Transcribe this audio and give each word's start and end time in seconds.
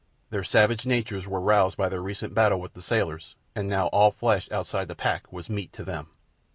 Their 0.31 0.43
savage 0.43 0.87
natures 0.87 1.27
were 1.27 1.39
roused 1.39 1.77
by 1.77 1.87
their 1.87 2.01
recent 2.01 2.33
battle 2.33 2.59
with 2.59 2.73
the 2.73 2.81
sailors, 2.81 3.35
and 3.53 3.69
now 3.69 3.85
all 3.89 4.09
flesh 4.09 4.49
outside 4.49 4.87
the 4.87 4.95
pack 4.95 5.31
was 5.31 5.47
meat 5.47 5.71
to 5.73 5.83
them. 5.83 6.09